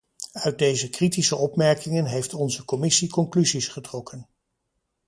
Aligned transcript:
Uit 0.33 0.57
deze 0.59 0.89
kritische 0.89 1.35
opmerkingen 1.35 2.05
heeft 2.05 2.33
onze 2.33 2.65
commissie 2.65 3.09
conclusies 3.09 3.67
getrokken. 3.67 4.27